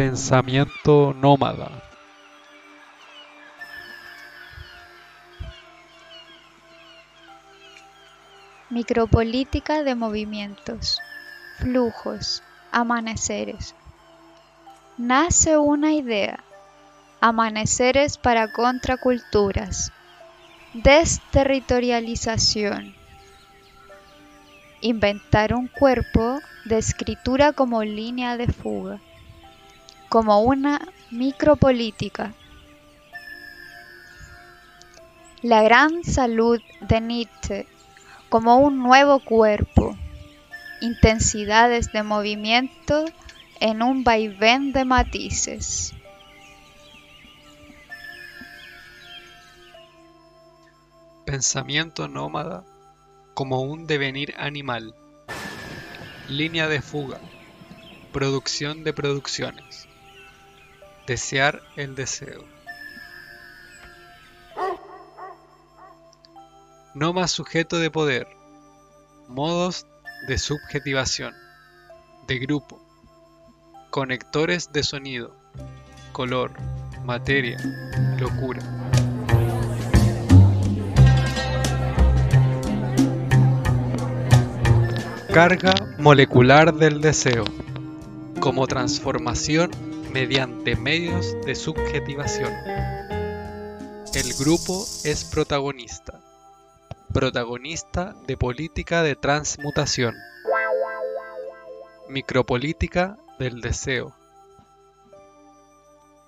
Pensamiento 0.00 1.12
nómada. 1.12 1.68
Micropolítica 8.70 9.82
de 9.82 9.94
movimientos, 9.94 10.98
flujos, 11.58 12.42
amaneceres. 12.72 13.74
Nace 14.96 15.58
una 15.58 15.92
idea. 15.92 16.42
Amaneceres 17.20 18.16
para 18.16 18.50
contraculturas. 18.50 19.92
Desterritorialización. 20.72 22.94
Inventar 24.80 25.52
un 25.52 25.68
cuerpo 25.68 26.40
de 26.64 26.78
escritura 26.78 27.52
como 27.52 27.84
línea 27.84 28.38
de 28.38 28.46
fuga, 28.46 28.98
como 30.10 30.40
una 30.40 30.88
micropolítica. 31.12 32.34
La 35.40 35.62
gran 35.62 36.02
salud 36.04 36.60
de 36.80 37.00
Nietzsche 37.00 37.66
como 38.28 38.58
un 38.58 38.82
nuevo 38.82 39.20
cuerpo, 39.20 39.96
intensidades 40.80 41.92
de 41.92 42.02
movimiento 42.02 43.04
en 43.60 43.82
un 43.82 44.02
vaivén 44.02 44.72
de 44.72 44.84
matices. 44.84 45.94
Pensamiento 51.24 52.08
nómada 52.08 52.64
como 53.34 53.62
un 53.62 53.86
devenir 53.86 54.34
animal. 54.38 54.92
Línea 56.28 56.66
de 56.66 56.82
fuga. 56.82 57.20
Producción 58.12 58.82
de 58.82 58.92
producciones. 58.92 59.89
Desear 61.10 61.60
el 61.74 61.96
deseo. 61.96 62.44
No 66.94 67.12
más 67.12 67.32
sujeto 67.32 67.80
de 67.80 67.90
poder. 67.90 68.28
Modos 69.26 69.88
de 70.28 70.38
subjetivación. 70.38 71.34
De 72.28 72.38
grupo. 72.38 72.80
Conectores 73.90 74.72
de 74.72 74.84
sonido. 74.84 75.34
Color. 76.12 76.52
Materia. 77.04 77.56
Locura. 78.20 78.62
Carga 85.34 85.74
molecular 85.98 86.72
del 86.72 87.00
deseo. 87.00 87.42
Como 88.38 88.68
transformación 88.68 89.89
mediante 90.12 90.74
medios 90.74 91.36
de 91.44 91.54
subjetivación. 91.54 92.52
El 94.12 94.34
grupo 94.34 94.84
es 95.04 95.24
protagonista. 95.24 96.20
Protagonista 97.12 98.14
de 98.26 98.36
política 98.36 99.02
de 99.02 99.16
transmutación, 99.16 100.14
micropolítica 102.08 103.18
del 103.38 103.60
deseo, 103.60 104.14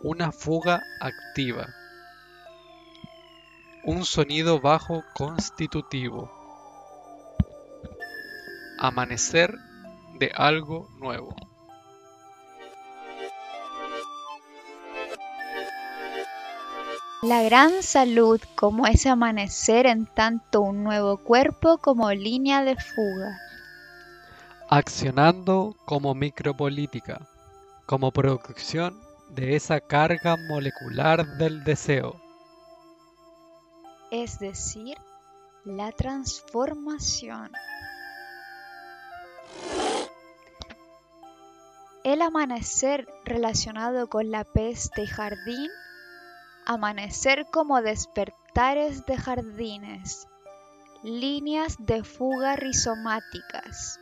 una 0.00 0.32
fuga 0.32 0.82
activa, 1.00 1.66
un 3.84 4.04
sonido 4.04 4.60
bajo 4.60 5.04
constitutivo, 5.14 6.30
amanecer 8.78 9.54
de 10.18 10.32
algo 10.34 10.88
nuevo. 10.98 11.53
La 17.24 17.42
gran 17.42 17.82
salud 17.82 18.38
como 18.54 18.86
ese 18.86 19.08
amanecer 19.08 19.86
en 19.86 20.04
tanto 20.04 20.60
un 20.60 20.84
nuevo 20.84 21.16
cuerpo 21.16 21.78
como 21.78 22.12
línea 22.12 22.62
de 22.64 22.76
fuga. 22.76 23.38
Accionando 24.68 25.74
como 25.86 26.14
micropolítica, 26.14 27.26
como 27.86 28.10
producción 28.10 29.00
de 29.30 29.56
esa 29.56 29.80
carga 29.80 30.36
molecular 30.36 31.26
del 31.38 31.64
deseo. 31.64 32.20
Es 34.10 34.38
decir, 34.38 34.98
la 35.64 35.92
transformación. 35.92 37.50
El 42.04 42.20
amanecer 42.20 43.08
relacionado 43.24 44.08
con 44.08 44.30
la 44.30 44.44
peste 44.44 45.04
y 45.04 45.06
jardín 45.06 45.70
amanecer 46.66 47.46
como 47.52 47.82
despertares 47.82 49.04
de 49.06 49.16
jardines, 49.16 50.26
líneas 51.02 51.76
de 51.78 52.02
fuga 52.04 52.56
rizomáticas. 52.56 53.98